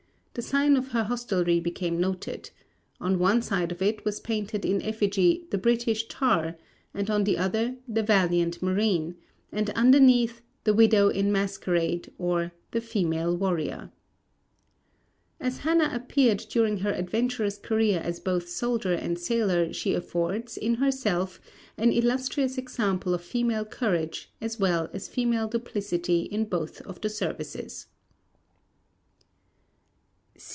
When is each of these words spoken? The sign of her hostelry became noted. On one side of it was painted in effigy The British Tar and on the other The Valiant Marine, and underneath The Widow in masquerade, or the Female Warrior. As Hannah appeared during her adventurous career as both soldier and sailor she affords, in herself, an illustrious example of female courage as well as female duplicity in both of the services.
The 0.33 0.41
sign 0.41 0.77
of 0.77 0.87
her 0.91 1.03
hostelry 1.03 1.59
became 1.59 1.99
noted. 1.99 2.51
On 3.01 3.19
one 3.19 3.41
side 3.41 3.69
of 3.69 3.81
it 3.81 4.05
was 4.05 4.21
painted 4.21 4.63
in 4.63 4.81
effigy 4.81 5.45
The 5.49 5.57
British 5.57 6.07
Tar 6.07 6.55
and 6.93 7.09
on 7.09 7.25
the 7.25 7.37
other 7.37 7.75
The 7.85 8.01
Valiant 8.01 8.61
Marine, 8.63 9.15
and 9.51 9.69
underneath 9.71 10.39
The 10.63 10.73
Widow 10.73 11.09
in 11.09 11.33
masquerade, 11.33 12.13
or 12.17 12.53
the 12.71 12.79
Female 12.79 13.35
Warrior. 13.35 13.91
As 15.41 15.57
Hannah 15.59 15.91
appeared 15.93 16.45
during 16.49 16.77
her 16.77 16.93
adventurous 16.93 17.57
career 17.57 17.99
as 18.01 18.21
both 18.21 18.47
soldier 18.47 18.93
and 18.93 19.19
sailor 19.19 19.73
she 19.73 19.93
affords, 19.93 20.55
in 20.55 20.75
herself, 20.75 21.41
an 21.75 21.91
illustrious 21.91 22.57
example 22.57 23.13
of 23.13 23.21
female 23.21 23.65
courage 23.65 24.31
as 24.39 24.57
well 24.57 24.89
as 24.93 25.09
female 25.09 25.49
duplicity 25.49 26.21
in 26.21 26.45
both 26.45 26.79
of 26.83 27.01
the 27.01 27.09
services. 27.09 27.87